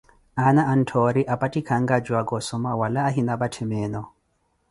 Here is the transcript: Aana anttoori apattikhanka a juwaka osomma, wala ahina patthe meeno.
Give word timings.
Aana 0.43 0.61
anttoori 0.69 1.23
apattikhanka 1.35 1.93
a 1.97 2.01
juwaka 2.07 2.35
osomma, 2.39 2.71
wala 2.81 3.05
ahina 3.11 3.39
patthe 3.43 3.63
meeno. 3.73 4.01